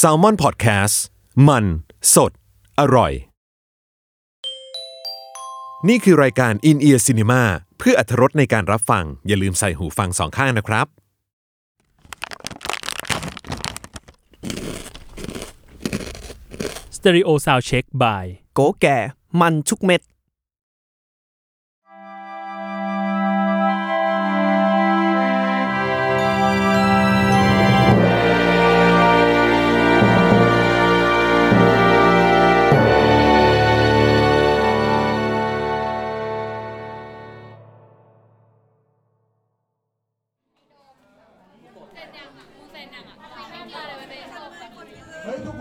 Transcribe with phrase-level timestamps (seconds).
[0.00, 0.94] s a l ม o n PODCAST
[1.48, 1.64] มัน
[2.14, 2.32] สด
[2.80, 3.12] อร่อย
[5.88, 7.42] นี่คือรายการ In Ear Cinema
[7.78, 10.86] เพื่ออัธรสในการรับฟัง อย่าลืมใส่หูฟังสองข้างนะครับ
[16.96, 18.24] Stereo Sound Check by
[18.54, 18.98] โกแก่
[19.40, 20.00] มันทุกเม็ด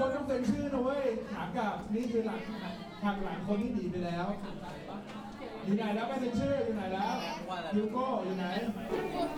[0.01, 2.39] คนต้องเซ็นชื่อนะเว้ยถามกับนี่คือหลัง
[3.03, 4.25] หักหลังคนที่หนีไปแล้ว
[5.65, 7.11] อยู่ไหนแล้วไม่เซ็นชื่ออยู่ไหนแล้ว
[7.77, 8.45] ยูโก้อยู่ไหน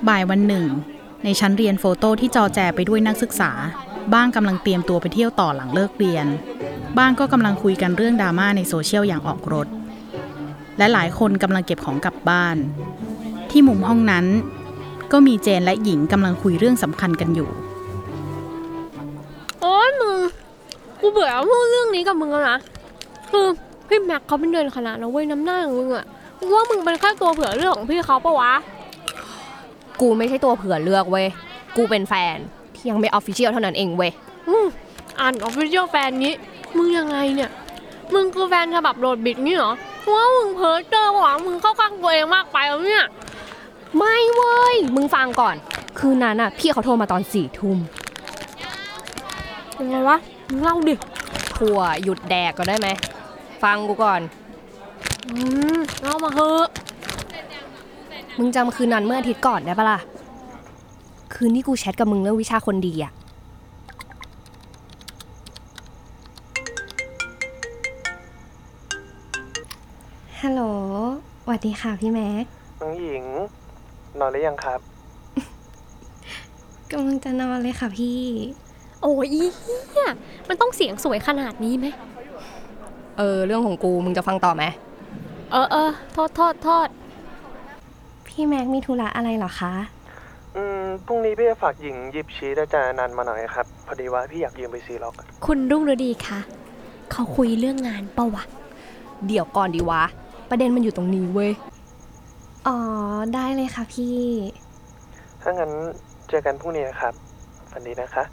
[0.08, 0.66] บ่ายวันหนึ่ง
[1.24, 3.52] ในชั้นเรียน photo ที่จอแจไปด้วยนักศึกษา
[4.14, 6.28] บ้างกำลังเตรียมตัวไปเที่ยวต่อหลังเลิกเรียน
[6.98, 9.68] บ้างก็กำลังคุยกันเรื่องดราม่าในโซเชียลอย่างออกรส
[10.78, 12.58] และหลายคนกำลังเก็บของกลับบ้าน
[13.52, 14.26] ที่มุมห้องนั้น
[15.12, 17.50] ก็มีเจนและหญิงกำลังคุยเรื่องสำคัญกันอยู่
[21.42, 22.58] เบื่อพูดเรื่องนี้กับมึงแล้วนะ
[23.32, 23.46] คือ
[23.88, 26.06] พี่แม็กเขาเป็นเดือนคณะนะเว้ยน้ำหน้าของมึงอะ
[26.40, 28.52] กูว่ามึงเป็นแค่ตัวเผื่อเลือกของพี่เขาปะวะ
[30.02, 31.28] กูไม่ใช่ตัวเผื่อเลือกเว้ย
[31.78, 32.38] กูเป็นแฟน
[32.76, 34.12] ที่ยังไม่ official เท่านั้นเองเว้ย
[34.50, 34.66] อืม
[35.20, 36.34] unofficial แฟนนี้
[36.78, 37.52] มึงยังไงเนี่ย
[38.14, 39.72] มึงคือแฟนฉบับโดดบิดนี่เหรอ
[40.04, 43.06] กูว่ามึงเพ้อเจ้อว่ะมึงเข้าข้างตัวเองมากไปแล้วเนี่ย
[43.98, 45.56] ไม่เว้ย มึงฟังก่อน
[46.00, 47.78] คืนนั้นอะ พี่เขาโทรมาตอนสี่ทุ่ม
[49.80, 50.18] ยังไงวะ
[50.50, 50.96] มึงเล่าดิ
[51.64, 52.88] ทัวร์หยุดแดกก็ได้ไหม
[53.64, 54.22] ฟังกูก่อน
[55.28, 55.34] อื
[55.78, 56.66] มเล่ามาเถอะ
[58.38, 60.00] มึงจำคืนนั้นเมื่ออาทิตย์ก่อนได้ปะล่ะ
[61.34, 63.12] คืนที่กูแชทกับมึงเรื่องวิชาคนดีอะ
[70.40, 70.62] ฮัลโหล
[71.44, 72.46] สวัสดีค่ะพี่แม็ก
[72.82, 73.24] น้องหญิง
[74.20, 74.80] นอนหรือยังครับ
[76.92, 78.20] กำลังจะนอนเลยค่ะพี่
[79.04, 80.10] โอ้ยอีเหี้ย
[80.50, 81.88] มันต้องเสียงสวยขนาดนี้ไหม
[83.18, 84.64] เออ เรื่องของกูมึงจะฟังต่อไหม
[85.52, 86.88] เออเออโทษโทษโทษ
[88.28, 89.74] พี่แม็กมีธุระอะไรเหรอคะ
[90.56, 95.14] อืมพรุ่งนี้พี่จะฝากหญิงหยิบชีสอาจารย์อนันต์มาหน่อยครับ พอดีว่าพี่อยากยืมไปซีล็อก
[95.46, 96.40] คุณรุ่งฤดีคะ
[97.12, 98.44] เขาคุยเรื่องงานปะวะ
[99.28, 100.04] เดี๋ยวก่อนดีวะ
[100.50, 101.52] ประเด็นมันอยู่ตรงนี้เว้ย
[102.68, 102.78] อ๋อ
[103.34, 104.18] ได้เลยค่ะพี่
[105.42, 105.72] ถ้างั้น
[106.30, 107.14] เจอกันพรุ่งนี้นะครับ
[107.72, 108.24] ฝันดีนะคะ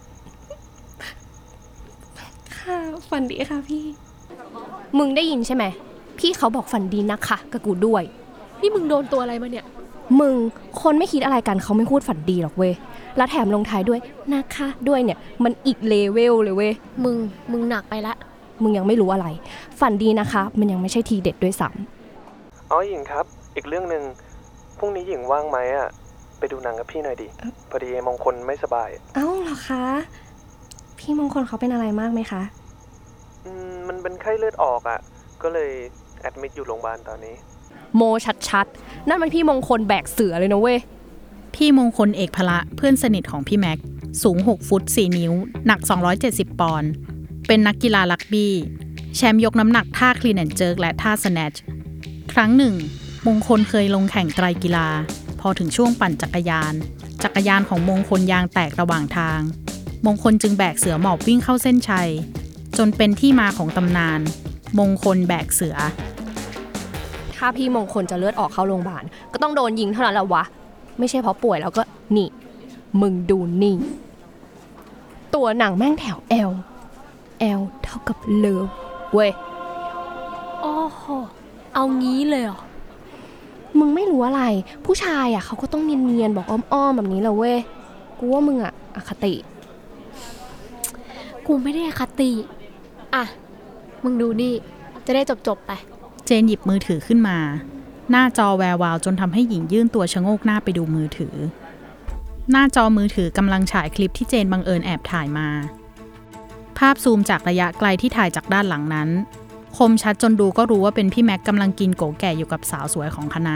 [2.70, 3.84] ค่ะ ฝันดีค่ะพี่
[4.98, 5.64] มึงได้ยินใช่ไหม
[6.18, 8.02] พี่เขาบอกฝันดีนะคะกับกูด้วย
[8.60, 9.66] นี่มึงโดนตัวอะไรมาเนี่ย
[10.20, 10.34] มึง
[10.80, 12.72] คนไม่คิดอะไรกันเขาไม่พูดฝันดีหรอกเว้ย
[13.16, 14.00] แล้วแถมลงท้ายด้วย
[14.34, 16.72] นะคะด้วยเนี่ย มันอีกเลเวลเลยเว้ย
[17.04, 17.16] มึง
[17.52, 18.14] มึงหนักไปละ
[18.62, 19.26] มึงยังไม่รู้อะไร
[19.80, 21.68] ฝันดีนะคะ มันยังไม่ใช่ทีเด็ดด้วยซ้
[22.70, 23.24] อ๋อหญิงครับ
[23.56, 24.02] อีกเรื่องหนึ่ง
[24.78, 25.88] พรุ่งนี้หญิงว่างไหมอะ
[26.38, 27.26] ไปดูหนังกับพี่หน่อยดิ
[27.70, 29.82] พอดีมงคลไม่สบายำเอ้าเหรอคะ
[30.98, 32.42] พี่มงคลเขาเป็นอะไรมากไหมคะ
[33.46, 35.00] อืมมันเป็นไข้เลือดออกอะ
[35.42, 35.70] ก็เลย
[36.20, 37.34] แอดมิดอยู่โรงพยาบาลตอนนี้
[37.96, 38.02] โม
[38.48, 40.78] ชัดๆ นั่นมันพี่มงคลแบกเสือเลยนะเว้ย
[41.54, 43.78] พี่มงคลเอกพละเพื่อนสนิทของพี่แม็ก
[44.22, 45.32] สูง 6 ฟุต 4 นิ้ว
[45.66, 45.80] หนัก
[46.20, 46.90] 270 ปอนด์
[47.46, 48.54] เป็นนักกีฬารักบี้
[49.16, 51.54] แชมป์ยกน้ำหนักท่า clean and jerk และท่า snatch
[52.32, 52.74] ครั้งหนึ่ง
[53.26, 54.88] มงคลเคยลงแข่งไตรกีฬา
[55.40, 56.74] พอถึงช่วงปั่นจักรยาน
[57.22, 59.40] จักรยานของมงคลยางแตกระหว่างทาง
[60.06, 62.10] มงคลจึงแบกเสือหมอบวิ่งเข้าเส้นชัย
[62.78, 64.20] จนเป็นที่มาของตำนาน
[64.78, 65.76] มงคลแบกเสือ
[67.36, 70.44] ถ้าพี่มงคลจะเลือดออกเข้าโรงพยาบาลก็ต้องโดนยิงเท่านั้นแหละวะ
[70.98, 71.82] ไม่ใช่เพราะป่วยแล้วก็
[72.16, 72.28] นี่
[73.00, 73.76] มึงดูนี่
[75.34, 76.52] ตัวหนังแม่งแถว L
[77.58, 78.68] L เท่ากับเลิฟ
[79.12, 79.30] เว้ย
[80.60, 81.02] โอ้โห
[81.74, 82.60] เอางี้เลยเหรอ
[83.78, 84.42] มึงไม่รู้อะไร
[84.84, 87.58] ผู้ชายอะเขาก็ต้องเนียนๆบอกอ้อมๆแบบนี้แหละเว้ย
[88.18, 89.34] กูว่ามึงอะอคติ
[91.46, 92.30] กูไม่ได้อคติ
[93.14, 93.24] อะ
[94.04, 94.54] มึงดูนี่
[95.06, 95.72] จะได้จบจบๆไป
[96.26, 97.38] เจนหยิบมือถือขึ้นมา
[98.10, 101.36] หน้าจอแวววาวจนทำให้หญิงยื่นตัวชะโงกหน้าไปดูมือถือ
[102.50, 105.48] หน้าจอมือถือกำลังฉายคลิปที่เจนบังเอิญแอบถ่ายมา
[106.78, 109.08] ภาพซูมจากระยะไกลที่ถ่ายจากด้านหลังนั้น
[109.76, 113.54] คมชัดจนดูก็รู้ว่าเป็นพี่แม็กกำลังกินโกแก่อยู่กับสาวสวยของคณะ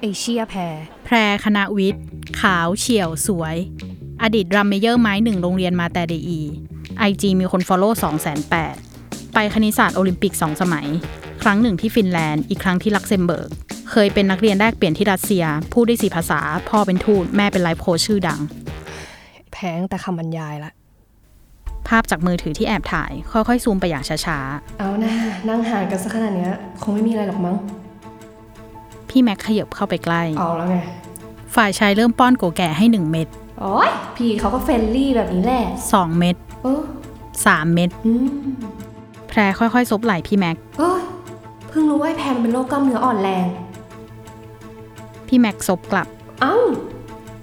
[0.00, 0.60] ไอ้เชี่ยแพร
[1.04, 2.02] แพรคณะวิทย์
[2.40, 3.56] ขาวเฉี่ยวสวย
[4.22, 6.40] อดีตดรัมเมเยอร์ไม้หนึ่งโรงเรียนมาแตร์เดอี
[6.98, 10.86] ไอจีมีคน follow 2 8 0 0 0ไปคณิตศาสตร์โอลิมปิก2สมัย
[11.42, 13.48] ครั้งหนึ่งที่ฟินแลนด์ อีกครั้งที่ลักเซมเบิร์ก
[13.90, 18.40] เคยเป็นนักเรียนแลกเปลี่ยนที่รัสเซีย พูดได้สี่ภาษา พ่อเป็นทูตแม่เป็นไลฟ์โค้ชชื่อดัง
[19.52, 20.72] แพงแต่คำบรรยายละ
[21.88, 24.38] ภาพจากมือถือที่แอบถ่าย ค่อยๆ ซูมไปอย่างช้า
[24.78, 25.12] เอานะ
[25.48, 26.52] นั่งห่างกันซะขนาดเนี้ย
[26.82, 30.76] คงไม่มีอะไรหรอกมั้งๆพี่แม็กขยับเข้าไปใกล้ เอาแล้วไง
[31.56, 33.28] ฝ่ายชายเริ่มป้อนโกแก่ให้1เม็ด
[33.60, 36.82] โอ้ยพี่เขาก็ friendly แบบนี้แหละ2เม็ดเออ
[37.26, 38.26] 3เม็ดอืม
[39.28, 41.02] แพรค่อยๆซบไหล่พี่แม็ก เอ้ย
[41.68, 43.46] เพิ่งรู้ว่าไอ้แพรมันเป็นโรคกล้ามเนื้ออ่อนแรง
[45.28, 46.06] พี่แม็กซบกลับ
[46.40, 46.56] เอ้า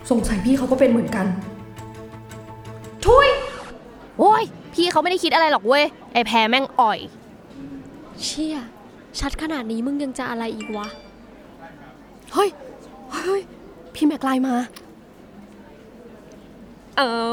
[0.10, 1.26] สงสัยพี่เขาก็เป็นเหมือนกัน
[3.06, 3.28] ทุย
[4.20, 4.44] โอ้ย
[4.74, 7.00] พี่เขาไม่ได้คิดอะไรหรอกเว้ย ไอ้แพรแม่งอ่อย
[8.24, 8.58] เชี่ย
[9.20, 10.88] ชัดขนาดนี้มึงยังจะอะไรอีกวะ
[12.34, 12.50] เฮ้ย
[13.12, 13.42] เฮ้ย
[13.96, 14.56] พี่แม็กไลน์มา
[17.04, 17.28] เอา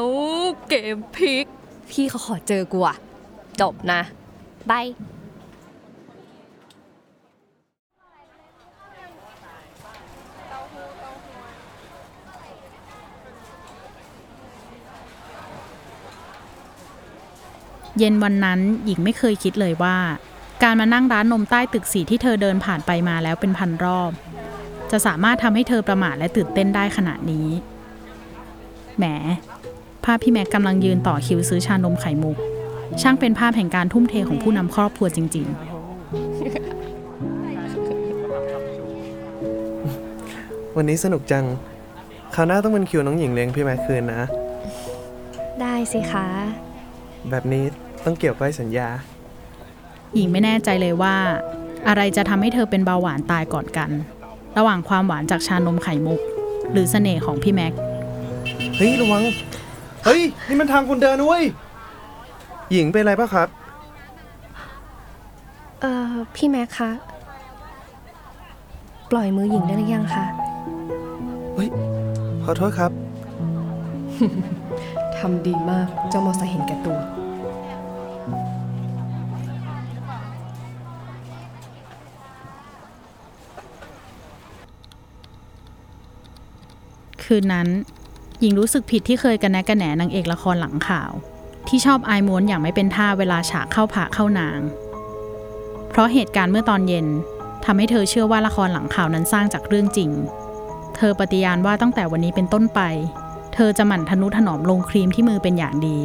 [0.67, 1.45] เกมพลิก
[1.89, 2.97] พี่เขาขอเจอกูอะ
[3.61, 4.01] จบนะ
[4.69, 19.97] บายเย็นวันนั้นหญิงไม่เคยคิดเลยว่า
[20.63, 24.11] การมานั่งร้านนมใต้ตึกสีที่เธอเดินผ่านไปมาแล้วเป็นพันรอบ
[24.91, 27.47] จะสามารถทำให้เธอประมาทและตื่นเต้นได้ขนาดนี้
[28.97, 29.05] แหม
[29.48, 32.37] ภาพพี่แม็กกำลังยืนต่อคิวซื้อชานมไข่มุก
[33.01, 35.47] ช่างเป็นภาพแห่งการทุ่มเทของผู้นำครอบครัวจริง
[40.77, 41.45] วันนี้สนุกจัง
[42.35, 44.21] คราวหน้าต้องเป็นคิวน้องหญิงเลี้ยงพี่แม็กคืนนะ
[45.61, 46.27] ได้สิคะ
[47.29, 47.63] แบบนี้
[48.05, 48.87] ต้องเกี่ยวก้อยสัญญา
[49.51, 51.15] ๆ หญิงไม่แน่ใจเลยว่า
[51.87, 53.89] อะไรจะทำให้เธอเป็นเบาหวานตายก่อนกัน
[54.57, 56.19] ระหว่างความหวานจากชานมไข่มุก
[56.71, 57.73] หรือเสน่ห์ของพี่แม็ก
[58.77, 59.23] เฮ้ยระวัง
[60.05, 61.45] เฮ้ย นี่มันทางคนเดินนะเว้ย
[62.71, 63.47] หญิงเป็นอะไรปะครับ
[65.81, 66.91] เอ่อ พี่แม็กคะ
[69.11, 70.25] ปล่อยมือหญิงได้หรือยังคะ
[71.55, 71.69] เฮ้ย
[72.43, 72.91] ขอโทษครับ
[75.17, 76.99] ทำดีมาก เจ้ามอสเห็นแก่ตัว
[87.23, 87.67] คืนนั้น
[88.41, 91.11] หญิงรู้สึกผิดที่เคยกันแนะกันแหนนางเอกละครหลังข่าว
[91.67, 94.59] ที่ชอบอายม้วนอย่างไม่เป็นท่าเวลาฉากเข้าผาเข้านาง
[95.89, 97.07] เพราะเหตุการณ์เมื่อตอนเย็น
[97.65, 100.11] ทำให้เธอเชื่อว่าละครหลังข่าวนั้นสร้างจากเรื่องจริง
[100.95, 102.81] เธอปฏิญาณว่าตั้งแต่วันนี้เป็นต้นไป
[103.53, 105.99] เธอจะหมั่นทนุถนอมลงครีมที่มือเป็นอย่างดี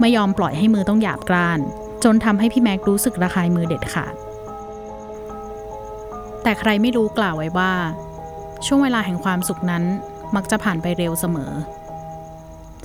[0.00, 1.58] ไม่ยอมปล่อยให้มือต้องหยาบกร้าน
[2.04, 4.14] จนทำให้พี่แม็กรู้สึกระคายมือเด็ดขาด
[6.42, 7.72] แต่ใครไม่รู้กล่าวไว้ว่า
[8.66, 9.84] ช่วงเวลาแห่งความสุขนั้น
[10.36, 11.52] มักจะผ่านไปเร็วเสมอ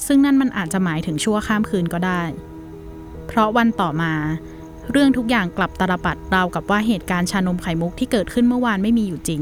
[0.05, 2.21] ซึ่งนั่นมันอาจจะหมายถึงชั่วข้ามคืนก็ได้
[3.27, 4.13] เพราะวันต่อมา
[4.91, 9.41] เรื่องทุกอย่างกลับตาลปัดราวกับว่าเหตุการณ์ชานมไข่มุกที่เกิดขึ้นเมื่อวานไม่มีอยู่จริง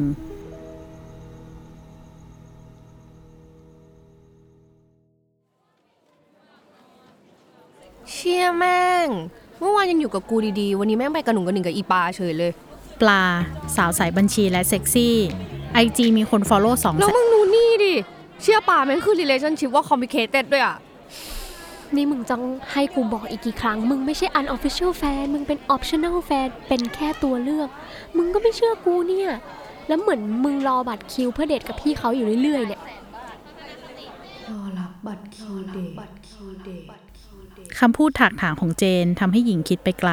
[8.12, 9.08] เชี่ยแม่ง
[9.60, 12.52] เมื่อวานยังอยู่กับกูดีๆ วันนี้แม่งไปกระหนุงกระหนิงกับอีปลาเฉยเลย
[13.02, 13.22] ปลา
[13.76, 15.16] สาวสายบัญชีและเซ็กซี่
[15.74, 17.94] ไอจีมีคน follow สองแล้วแสนมึงดูนี่ดิ
[18.42, 20.78] เชี่ยปลาแม่งขึ้น relationship ว่า complicated ด้วยอะ
[21.96, 22.36] นี่มึงจะ
[22.72, 27.70] ให้กูบอกอีกกี่ครั้ง มึงไม่ใช่ unofficial แฟน มึงเป็น optional แฟน เป็นแค่ตัวเลือก
[28.18, 29.32] มึงก็ไม่เชื่อกูเนี่ย
[29.88, 32.82] แล้วเหมือนมึงรอบัตรคิวเพื่อเดทกับพี่เขาอยู่เรื่อยๆเนี่ย
[34.50, 36.84] รอรับบัตรคิวเดทบัตรคิวเดท
[37.80, 40.12] คำพูดถากถางของเจนทำให้หญิงคิดไปไกล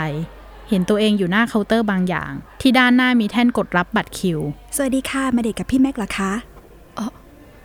[0.69, 4.39] เห็นตัวเองอยู่หน้าเคาน์เตอร์บางอย่าง ที่ด้านหน้ามีแท่นกดรับบัตรคิว
[4.77, 6.33] สวัสดีค่ะ มาเดทกับพี่แม็กเหรอคะ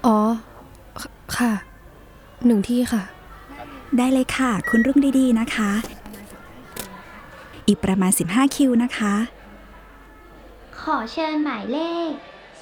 [0.06, 0.18] อ๋อ
[1.38, 1.52] ค่ะ
[2.46, 3.04] หนึ่งที่ค่ะ
[3.98, 5.72] ได้เลยค่ะ คุณรุ่งดีๆนะคะ
[7.68, 9.14] อีกประมาณ 15 คิวนะคะ
[10.82, 11.80] ขอเชิญหมายเล
[12.10, 12.12] ข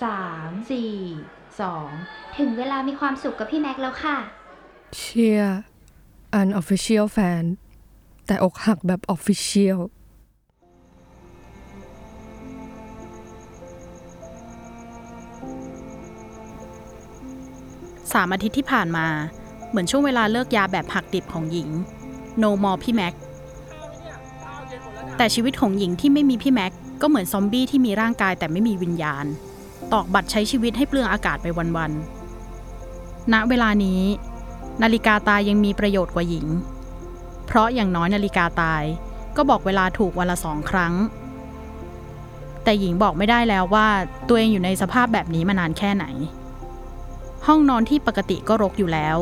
[0.09, 4.17] 3 4 2 ถึงเวลามีความสุขกับพี่แม็กซ์แล้วค่ะ
[4.97, 5.41] เชีย
[6.39, 7.43] unofficial fan
[8.25, 9.77] แต่อกหักแบบ official
[18.13, 19.07] สามอาทิตย์ที่ผ่านมา
[19.69, 21.69] เหมือนช่วงเวลาเลิกยาแบบหักดิบของหญิง
[22.41, 23.13] no more พี่แม็ก
[25.17, 29.25] แต่ชีวิตของหญิงที่ไม่มีพี่แม็ก ก็เหมือนซอมบี้ที่มีร่างกายแต่ไม่มีวิญญาณ
[29.93, 34.01] ตอกบัตรใช้ชีวิตให้เปลืองอากาศไปวันๆ ณ เวลานี้
[34.83, 36.47] นาฬิกาตายยังมีประโยชน์กว่าหญิง
[37.45, 38.83] เพราะอย่างน้อยนาฬิกาตาย
[39.35, 40.93] ก็บอกเวลาถูกวันละสองครั้ง
[42.63, 43.87] แต่หญิงบอกไม่ได้แล้วว่า
[44.27, 46.05] ตัวเองอยู่ในสภาพแบบนี้มานานแค่ไหน
[47.47, 49.17] ห้องนอนที่ปกติก็รกอยู่แล้ว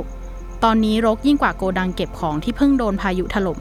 [0.63, 3.59] ตอนนี้รกยิ่งกว่าโกดังเก็บของที่เพิ่งโดนพายุถล่ม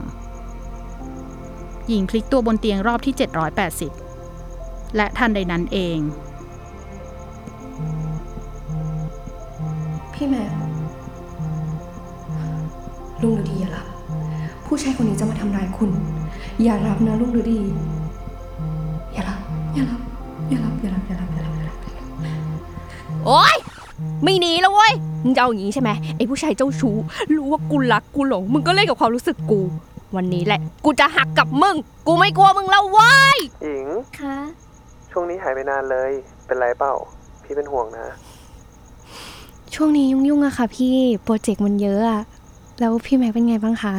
[1.87, 3.13] หญิงพลิกตัวบนเตียงรอบที่
[4.05, 5.99] 780 และทันใดนั้นเอง
[10.13, 10.43] พี่แม่
[13.21, 13.85] ลุงดูดีอะล่ะ
[14.65, 15.91] ผู้ชายคนนี้จะมาทำร้ายคุณ
[16.63, 17.59] อย่ารับนะลุงฤดี
[19.13, 19.39] อย่ารับ
[19.73, 20.01] อย่ารับ
[20.49, 21.77] อย่ารับ อย่ารับ อย่ารับ อย่ารับ อย่ารับ
[23.25, 23.55] โอ๊ย
[24.23, 26.95] ไม่หนีแล้วเว้ย มึงจะเอาอย่างนี้ใช่ไหมไอ้ผู้ชายเจ้าชู้
[27.35, 29.61] รู้ว่ากูรักกูหลง มึงก็เล่นกับความรู้สึกกู
[30.15, 31.75] วันนี้แหละ กูจะหักกับมึง
[32.07, 33.87] กูไม่กลัวมึงแล้วเว้ยหญิง
[34.19, 34.37] คะ
[35.11, 36.11] ช่วงนี้หายไปนานเลย
[36.45, 36.93] เป็นไรเปล่า
[37.43, 38.05] พี่เป็นห่วงนะ
[39.73, 42.21] ช่วงนี้ยุ่งๆอะค่ะ พี่ โปรเจกต์มันเยอะอะ
[42.79, 43.95] แล้วพี่แม็กเป็นไงบ้างคะ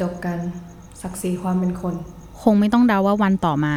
[0.00, 0.38] จบกัน
[1.02, 1.94] ศักดิ์ศรีความเป็นคน
[2.42, 3.76] คงไม่ต้องเดาว่าวันต่อมา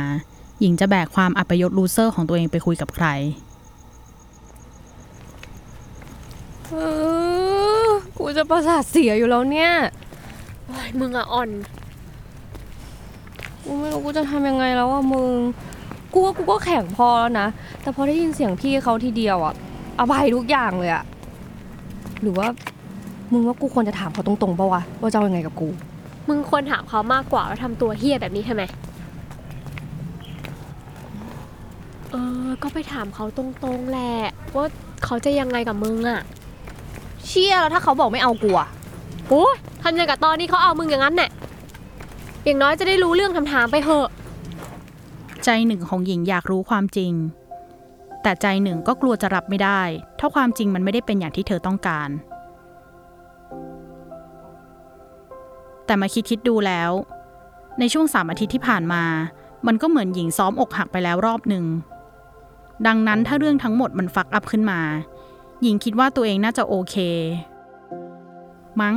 [0.60, 3.08] หญิงจะแบกความอัปยศลูเซอร์ของตัวเองไปคุยกับใคร
[6.70, 6.76] เอ
[7.88, 9.72] อกูจะประสาทเสียอยู่แล้วเนี่ย
[10.66, 11.50] โอ๊ยมึงอะอ่อน
[13.64, 15.32] กูไม่รู้กูจะทำยังไงแล้วอะมึง
[16.14, 17.48] กูว่ากูก็แข็งพอแล้วนะ
[17.82, 19.54] แต่พอได้ยินเสียงพี่เขาทีเดียวอะ
[20.00, 21.04] อภัยทุกอย่างเลยอะ
[22.22, 22.48] หรือว่า
[23.32, 25.68] มึงว่ากูควรจะถามเขาตรงๆปะวะว่าจะเอายังไงกับกู
[26.30, 28.64] มึงควรถามเขามากกว่าว่าทำตัวเฮี้ยแบบนี้ทำไม
[32.12, 34.14] เออ ก็ไปถามเขาตรงๆแหละ
[34.56, 34.66] ว่า
[35.06, 36.22] เขาจะยังไงกับมึงอะ
[37.28, 38.68] เชี่ยแล้วถ้าเขาบอกไม่เอากูอะ
[39.30, 41.30] โอ้ยทำย่างกับตอนนี้เขาเอามึงอย่างนั้นแหละ
[42.44, 44.08] อย่างน้อยจะได้รู้เรื่องคำถามไปเถอะ
[45.44, 47.14] ใจหนึ่งของหญิงอยากรู้ความจริง
[48.24, 49.82] แต่ใจหนึ่งก็กลัวจะรับไม่ได้
[50.20, 52.10] ถ้าความจริงมันไม่ได้เป็นอย่างที่เธอต้องการ
[55.86, 56.92] แต่มาคิดคิดดูแล้ว
[57.80, 59.04] ในช่วงสามอาทิตย์ที่ผ่านมา
[59.68, 61.66] มันก็เหมือนหญิงซ้อมอกหักไปแล้วรอบหนึ่ง
[62.88, 64.80] ดังนั้นถ้าเรื่องทั้งหมดมันฟักอัพขึ้นมา
[65.62, 66.96] หญิงคิดว่าตัวเองน่าจะโอเค
[68.82, 68.96] มั้ง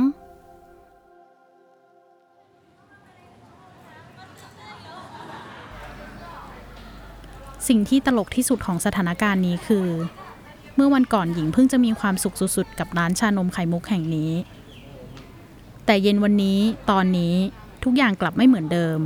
[7.67, 9.87] สิ่งที่ตลกที่สุดของสถานการณ์นี้คือ
[10.75, 14.31] เมื่อวันก่อนหญิงเพิ่งจะมีความสุขสุดๆ กับร้านชานมไข่มุกแห่งนี้
[15.85, 16.59] แต่เย็นวันนี้
[16.91, 17.33] ตอนนี้
[17.83, 18.99] ทุกอย่างกลับไม่เหมือนเดิม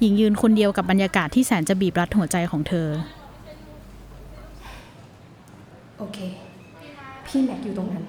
[0.00, 2.88] หญิงยืนคนเดียวกับบรรยากาศที่แสนจะบีบรัดหัวใจของเธอ
[5.98, 6.18] โอเค
[7.26, 8.04] พี่แม็กอยู่ตรงนั้น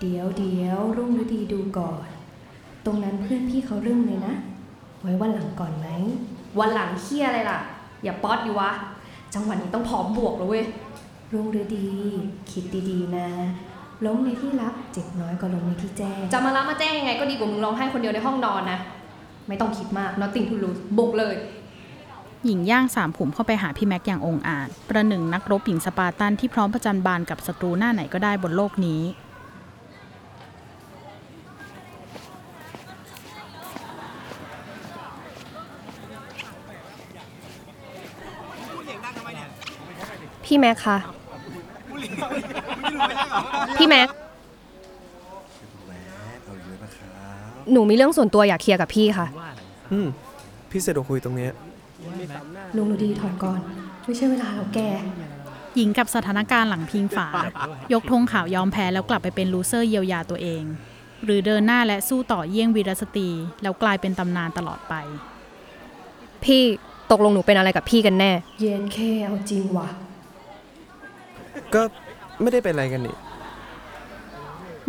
[0.00, 2.06] เดี๋ยวเดี๋ยวรุ่งฤดีดูก่อน
[2.86, 4.34] ตรงนั้นเพื่อนพี่เขาเรื่องเลยนะ
[5.02, 5.88] ไว้วันหลังก่อนไหม
[6.58, 7.58] วันหลังเฮียอะไรล่ะ
[8.04, 8.70] อย่าป๊อดดิวะ
[9.34, 10.64] จังหวะนี้ต้องพร้อมบวกแล้วเว้ย
[11.32, 11.86] รุ่งฤดี
[12.50, 13.28] คิดดีๆ นะ
[14.06, 18.78] ล้มในที่รับเจ็บน้อยกว่าล้มในที่แจ้ง จะมารับมาแจ้งยังไงก็ดีกว่ามึงร้องไห้คนเดียวในห้องนอนนะ
[19.48, 21.34] ไม่ต้องคิดมาก nothing to lose บุกเลย
[22.44, 29.02] หญิงย่างสามขุมเข้าไปหาพี่แม็กอย่างองอาจ ประหนึ่งนักรบหญิงสปาร์ตันที่พร้อมประจันบานกับศัตรูหน้าไหนก็ได้บนโลกนี้
[40.44, 40.98] พี่แม็กคะ
[43.76, 44.08] พี่แม็ก
[47.72, 49.26] หนูมีเรื่องส่วนตัวอยากเคลียร์กับพี่ค่ะ
[49.92, 50.06] อืม
[50.70, 51.52] พี่เสร็จคุยตรงเนี้ย
[52.76, 53.60] ลุงดูดีถอนก่อน
[54.04, 54.80] ไม่ใช่เวลาเราแก
[55.76, 57.28] หญิงกับสถานการณ์หลังพิงฝา
[57.92, 60.62] ยกธงขาวยอมแพ้แล้วกลับไปเป็นลูเซอร์เยียวยาตัวเอง
[61.24, 63.28] หรือเดินหน้าและสู้ต่อเยี่ยงวีรสตรี
[63.62, 64.94] แล้วกลายเป็นตำนานตลอดไป
[66.44, 66.62] พี่
[67.10, 69.88] ตกลงหนูเป็นอะไรกับพี่กันแน่ เย็นแค่เอาจริงว่ะ
[71.74, 71.82] ก็
[72.42, 73.16] ไม่ได้เป็นอะไรกันนี่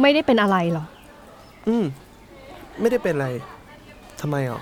[0.02, 0.86] ไม่ได้เป็นอะไรหรอ
[1.68, 1.86] อืม
[2.82, 3.28] ไม่ได้เป็นอะไร
[4.22, 4.62] ทำไมอะ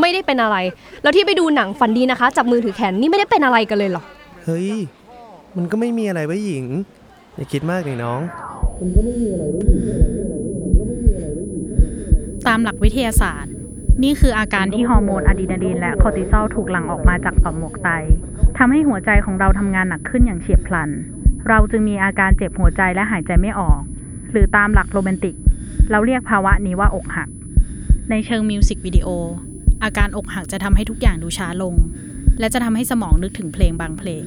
[0.00, 0.56] ไม่ได้เป็นอะไร
[1.02, 4.02] แล้วที่ไปดูหนังฝันดีนะคะ จับมือถือแขนนี่ไม่ได้เป็นอะไรกันเลยเหรอ
[4.44, 4.68] เฮ้ย
[5.56, 6.66] มันก็ไม่มีอะไรไว้หญิง
[7.34, 8.20] อย่าคิดมากเลยน้อง
[12.46, 13.52] ตามหลักวิทยาศาสตร์
[14.02, 17.88] นี่คืออาการที่ฮอร์โมนอะดรีนาลีนและคอร์ติซอลถูกหลั่งออกมาจากต่อมหมวกไต
[18.58, 20.90] ทำให้หัวใจของเราทำงานหนักขึ้นอย่างเฉียบพลัน
[21.48, 23.80] เราจึงมีอาการเจ็บหัวใจและหายใจไม่ออก
[24.32, 25.34] หรือตามหลักโรแมนติก
[25.90, 27.28] เราเรียกภาวะนี้ว่าอกหัก
[28.10, 29.08] ในเชิงมิวสิกวิดีโอ
[29.84, 31.74] อาการอกหักจะทำให้ทุกอย่างดูช้าลง
[32.40, 34.24] และจะทำให้สมองนึกถึงเพลงบางเพลง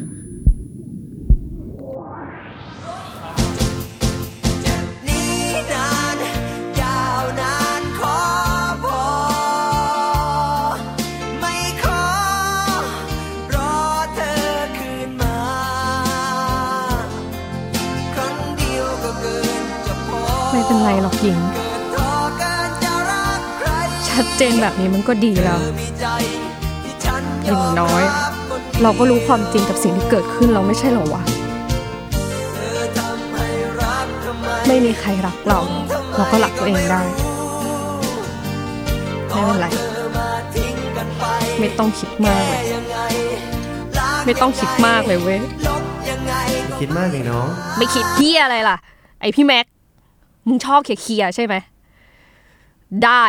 [20.53, 21.39] ไม่เป็นไรหรอกหญิง
[24.11, 25.59] ชัดเจนแบบนี้มันก็ดีแล้ว
[27.45, 28.03] อย่างน้อย
[28.83, 31.23] เราก็รู้ความจริงกับสิ่งที่เกิดขึ้นเราไม่ใช่เหรอวะ
[34.67, 35.59] ไม่มีใครรักเรา
[36.17, 37.01] เราก็รักตัวเองได้
[39.29, 39.67] ไม่เป็นไร
[41.59, 42.63] ไม่ต้องคิดมากเลย
[44.25, 45.39] ไม่ต้องคิดมากเลยเว้ย
[46.05, 46.17] อย่า
[46.79, 48.77] คิดมากเลยน้องไม่คิดเฮียอะไรล่ะ
[49.21, 49.65] ไอพี่แม็ก
[50.47, 51.55] มึงชอบเคลียร์ๆใช่ไหม
[53.05, 53.23] ได้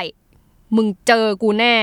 [0.76, 1.74] มึงเจอกูแน่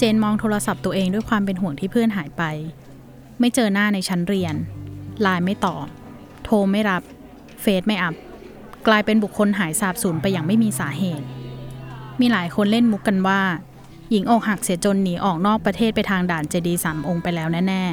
[0.00, 2.42] จนมองโทรศัพท์ตัวเองด้วยความเป็นห่วงที่เพื่อนหายไป
[3.40, 4.54] ไม่เจอหน้าในชั้นเรียน
[5.22, 5.86] ไลน์ไม่ตอบ
[6.44, 7.02] โทรไม่รับ
[7.62, 8.14] เฟซไม่อัพ
[8.86, 11.26] กลายเป็นบุคคลหายสาบสูญไปอย่างไม่มีสาเหตุ
[12.20, 13.40] มีหลายคนเล่นมุกกันว่า
[14.10, 17.84] หญิงอกหักเสียจนหนีออกนอกประเทศไปทางด่านเจดีสามองค์ไปแล้วแน่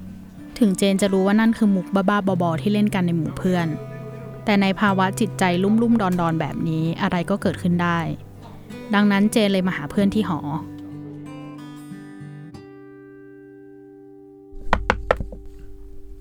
[0.00, 3.66] ๆ ถึงเจนจะรู้ว่านั่นคือมุกบ้าๆบอๆที่เล่นกันในหมู่เพื่อน
[4.44, 7.98] แต่ในภาวะจิตใจลุ่มๆดอนๆแบบนี้อะไรก็เกิดขึ้นได้
[8.94, 10.40] ดังนั้นเจนเลยมาหาเพื่อนที่หอ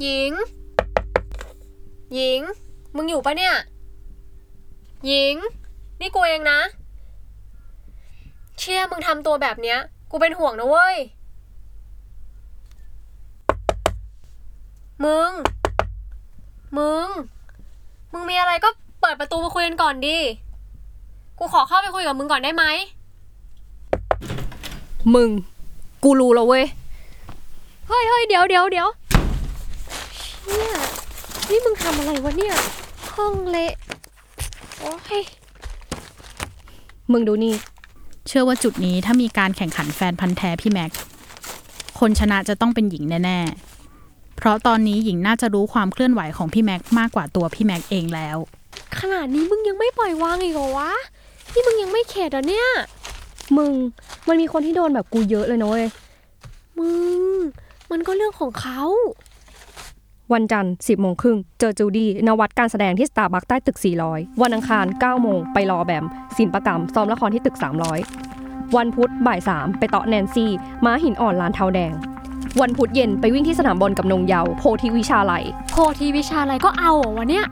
[0.03, 0.31] หญิง
[2.13, 2.41] หญิง
[2.95, 3.55] มึงอยู่ปะเนี่ย
[5.07, 5.35] หญิง
[5.99, 6.59] นี่กูเองนะ
[8.57, 9.79] เชี่ยมึงทำตัวแบบเนี้ย
[10.11, 10.97] กูเป็นห่วงนะเว้ย
[15.03, 15.31] มึง
[16.77, 17.07] มึง
[18.11, 18.69] มึงมีอะไรก็
[19.01, 20.17] เปิดประตูมาคุยกันก่อนดิ
[21.39, 22.65] กูขอเข้าไปคุยกับมึงก่อนได้ไหม
[25.15, 25.29] มึง
[26.03, 26.65] กูรู้แล้วเว้ย
[27.87, 28.89] เฮ้ยเฮ้ยเดี๋ยวเดี๋ยวเดี๋ยว
[30.43, 30.73] เชี่ย
[31.49, 32.55] นี่มึงทำอะไรวะเนี่ย
[33.15, 33.73] ห้องเละ
[34.79, 35.23] โอ้ย
[37.11, 37.55] มึงดูนี่
[38.27, 40.91] เชื่อว่าจุดนี้ถ้ามีการแข่งขันแฟนพันธ์แท้พี่แม็ก
[41.99, 48.37] คนชนะจะต้องเป็นหญิงแน่ๆ เพราะตอนนี้หญิงน่าจะรู้ความเคลื่อนไหวของพี่แม็กมากกว่าตัวพี่แม็กเองแล้ว
[48.99, 50.91] ขนาดนี้มึงยังไม่ปล่อยวางอีกเหรอวะ
[51.53, 52.67] นี่มึงยังไม่เข็ดเหรอเนี่ย
[53.57, 53.71] มึง
[54.27, 55.87] มันมีคนที่โดนแบบกูเยอะเลยนะเว้ย
[56.79, 56.89] มึ
[57.29, 57.31] ง
[57.91, 58.81] มันก็เรื่องของเขา
[60.33, 63.77] วันจันทร์10โมงครึ่งเจอจูดี้นวัดการแสดงที่สตาร์บัคใต้ตึก
[64.09, 66.05] 400 วันอังคาร9โมงไปรอแบม
[66.37, 67.57] ศิลปกรรมซ้อมละครที่ตึก
[68.15, 70.51] 300 วันพุธบ่าย3ไปเตาะแนนซี่
[70.85, 71.93] ม้าหินอ่อนลานเทาแดง
[72.61, 77.45] วันพุธเย็นไปวิ่งที่สนามบอลกับนงเยาโพธิวิชาลัย โพทีวิชาอะไรก็เอาเหรอวะเนี่ย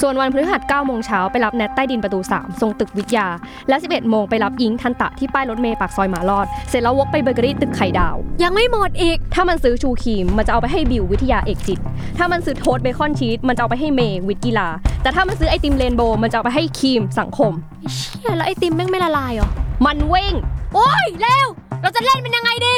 [0.00, 3.26] ส่วนวันพฤหัส9โมงเช้าไปรับแนทใต้ดินประตู 3 ทรงตึกวิทยา
[3.68, 11.80] และ 11 โมงไปรับอิงทันตะที่ป้ายรถเมย์ปากซอยหมาลอด เสร็จแล้ววกไปเบเกอรี่ตึกไข่ดาว ยังไม่หมดอีก ถ้ามันซื้อชูครีมมันจะเอาไปให้บิววิทยาเอกจิต
[12.18, 14.68] ถ้ามันซื้อ toast เบคอนชีสมันจะเอาไปให้เมย์วิทย์กีฬา
[15.02, 17.52] แต่ถ้ามันซื้อไอติม rainbow มันจะเอาไปให้ครีมสังคม
[17.92, 19.48] เชี่ยแล้วไอติมแม่งไม่ละลายเหรอ
[19.86, 20.34] มันเว้ง
[20.74, 21.48] โอ้ยเร็ว
[21.82, 22.74] เราจะเล่นเป็นยังไงดี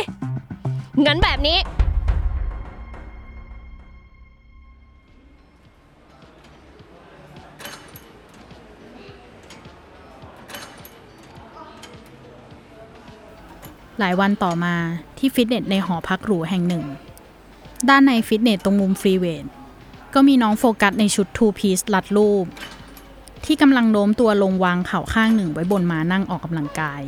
[1.07, 1.59] งั้นแบบนี้
[13.99, 14.75] หลายวันต่อมา
[15.19, 16.85] ที่ฟิตเนสในหอพักหรูแห่งหนึ่ง
[17.89, 19.45] ด้านในฟิตเนสตรงมุมฟรีเวท
[20.15, 22.47] ก็มีน้องโฟกัสในชุดทูพีซลัดรูป
[23.45, 27.03] ที่กำลังโน้มตัวลงวางเข่าข้างหนึ่งไว้บนม้านั่งออกกำลังกาย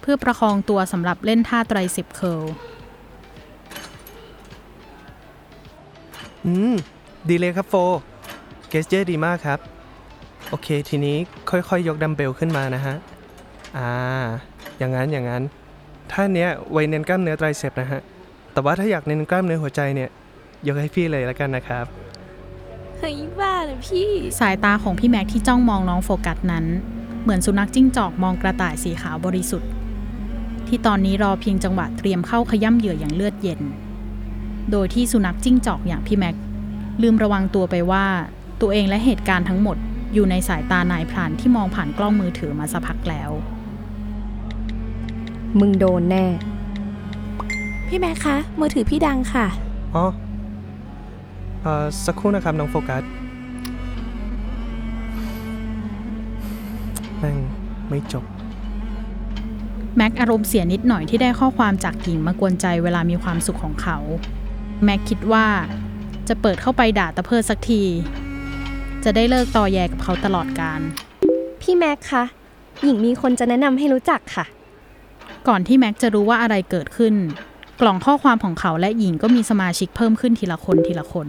[0.00, 2.42] เพื่อประคองตัวสำหรับเล่นท่า triceps curl
[6.44, 6.74] อืม
[7.28, 9.58] ดีเลยครับ posture ดีมากครับ
[10.48, 11.16] โอเคทีนี้
[11.50, 12.96] ค่อยๆยกดัมเบลขึ้นมานะฮะ
[13.76, 13.90] อ่า
[14.78, 15.42] อย่างนั้นอย่างนั้น
[16.12, 18.02] ท่าเนี้ยไว้เน้นกล้ามเนื้อ triceps นะฮะ
[18.52, 20.10] แต่ว่าถ้าอยากเน้นกล้ามเนื้อหัวใจเนี่ย
[20.66, 21.86] ยกให้พี่เลยแล้วกันนะครับ
[22.98, 24.08] เฮ้ยบ้าเลยพี่
[24.40, 26.64] สายตาของพี่แม็กที่จ้องมองน้องโฟกัสนั้น
[27.22, 29.70] เหมือนสุนัขจิ้งจอกมองกระต่ายสีขาวบริสุทธิ์
[30.66, 33.60] ที่ตอนนี้รอเพียงจังหวะเตรียมเข้าขย่ำเหยื่ออย่างเลือดเย็น
[34.70, 36.36] โดยที่สุนัขจิ้งจอกอย่างพี่แม็ก
[37.02, 38.06] ลืมระวังตัวไปว่า
[38.60, 39.76] ตัวเองและเหตุการณ์ทั้งหมด
[40.14, 43.30] อยู่ในสายตานายพรานที่มองผ่านกล้องมือถือมาสักพักแล้ว
[45.60, 46.26] มึงโดนแน่
[47.86, 49.46] พี่แม่คะมือถือพี่ดังค่ะ
[49.94, 50.04] อ๋อ
[51.62, 53.02] เอ่อสักครู่นะครับน้องโฟกัส
[57.18, 57.36] แม่ง
[57.88, 58.24] ไม่จบ
[59.96, 63.96] แม็กอารมณ์เสียนิดหน่อยที่ได้ข้อความจากหญิงมากวนใจเวลามีความสุขของเขา
[64.84, 65.46] แม็กคิดว่า
[66.28, 67.82] จะเปิดเข้าไปด่าตะเพิดสักที
[69.04, 70.80] จะได้เลิกตอแยกับเขาตลอดการ
[71.60, 72.24] พี่แม็กคะ
[72.82, 74.44] หญิงมีคนจะแนะนำให้รู้จักค่ะ
[75.48, 77.14] ก่อนที่แม็กจะรู้ว่าอะไรเกิดขึ้น
[77.80, 81.28] กล่องข้อความของเขาและหญิงก็มีสมาชิกเพิ่มขึ้นทีละคนทีละคน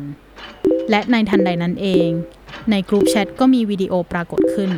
[0.90, 2.10] และในทันใดนั้นเอง
[2.72, 4.72] ในกลุ่มแชทก็มีวิดีโอปรากฏขึ้น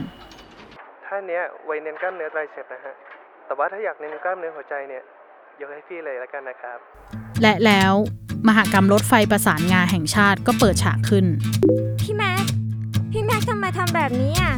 [1.05, 2.93] ท่าเนี้ยไว้เน้นกล้ามเนื้อไตรเซปนะฮะ
[3.47, 5.03] แต่ว่าถ้าอยากเน้นกล้ามเนื้อหัวใจเนี่ย
[5.59, 6.77] ยกให้พี่เลยแล้วกันนะครับ
[7.41, 7.93] และแล้ว
[8.47, 11.25] มหกรรมรถไฟประสานงาแห่งชาติก็เปิดฉากขึ้น
[12.01, 12.45] พี่แม็ก
[13.11, 14.53] พี่แม็กทำไมทำแบบนี้อะ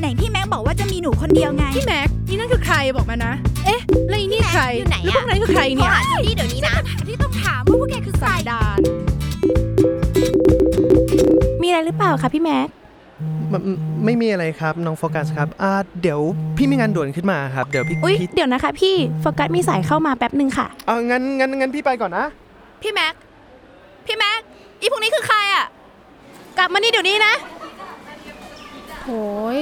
[0.00, 3.32] ไหนพี่แม็กบอกว่าจะมีหนูคนเดียวไง พี่แม็กนี่นั่นคือใครบอกมานะ
[3.64, 5.90] เอ๊ะแล้วอีนี่ใครอยู่ไหนแล้วพวกนั้นคือใครเนี่ย
[6.26, 6.74] นี่เดี๋ยวนี้นะ
[7.08, 8.78] ที่ต้องถามว่าพวกแกคือใครดาน
[11.62, 12.68] มีอะไรหรือเปล่าคะพี่แม็ก
[13.50, 13.58] ไม่
[14.04, 16.20] ไม่มีอะไรครับน้องโฟกัสครับอ่าเดี๋ยว
[16.56, 22.26] พี่มีงานด่วนขึ้นมาครับเดี๋ยวพี่อุ๊ย พี่เดี๋ยวนะคะพี่โฟกัสมีสายเข้ามาแป๊บหนึ่งค่ะ เอางั้นงั้นงั้นพี่ไปก่อนนะ
[22.82, 23.14] พี่แม็ก
[24.06, 24.40] พี่แม็ก
[24.80, 25.64] อีพวกนี้คือใครอะ
[26.58, 27.34] กลับมานี่เดี๋ยวนี้นะ
[29.06, 29.24] โอ้
[29.58, 29.60] ย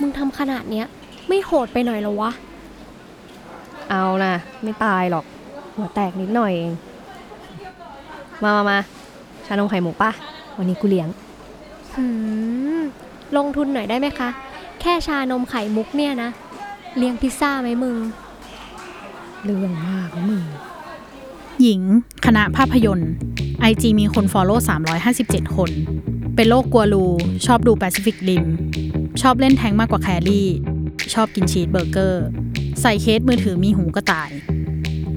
[0.00, 0.86] มึงทำขนาดเนี้ย
[1.28, 2.32] ไม่โหดไปหน่อยเหรอวะ
[3.90, 5.24] เอานะไม่ตายหรอก
[5.74, 6.72] หัวแตกนิดหน่อยเอง
[8.42, 8.78] มามามา
[9.46, 10.10] ชานมไข่มุกป่ะ
[10.56, 11.08] วันนี้กูเลี้ยง
[11.94, 12.04] หื
[12.78, 12.80] ม
[13.36, 14.28] ลงทุนหน่อยได้ไหมคะ
[14.80, 16.30] แค่ชานมไข่มุกเนี่ยนะ
[16.96, 17.96] เลี้ยงพิซซ่าไหมมึง
[19.42, 20.44] เรื่องมากนะมึง
[21.62, 21.80] หญิง
[22.26, 23.10] คณะภาพยนตร์
[23.70, 24.58] IG มีคน follow
[25.08, 25.70] 357 คน
[26.40, 27.04] เป็นโรคกลัวรู
[27.46, 28.44] ชอบดู Pacific Rim
[29.22, 30.48] ชอบเล่นแทงมากกว่า carry
[31.14, 32.26] ชอบกินชีสเบอร์เกอร์
[32.80, 34.30] ใส่เคสมือถือมีหูกระต่าย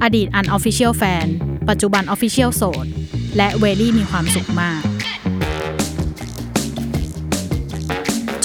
[0.04, 1.28] อดีต unofficial แฟน
[1.70, 2.86] ปัจจุบัน official โสด
[3.38, 4.82] และ very มีความสุขมาก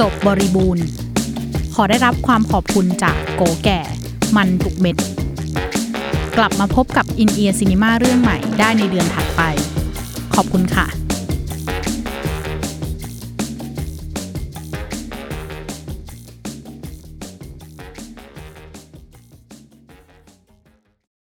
[0.01, 0.85] จบบริบูรณ์
[1.75, 3.81] ขอได้รับความขอบคุณจากโกแก่
[4.37, 4.97] มันทุกเม็ด
[6.39, 9.43] กลับมาพบกับ In Ear Cinema เรื่องใหม่ได้ในเดือนถัดไป
[10.37, 11.06] ขอบคุณค่ะ